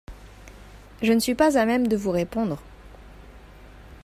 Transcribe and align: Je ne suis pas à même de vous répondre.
Je 1.03 1.13
ne 1.13 1.19
suis 1.19 1.35
pas 1.35 1.59
à 1.59 1.65
même 1.67 1.85
de 1.87 1.95
vous 1.95 2.09
répondre. 2.09 2.59